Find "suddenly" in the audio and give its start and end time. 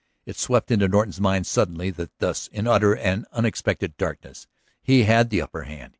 1.45-1.91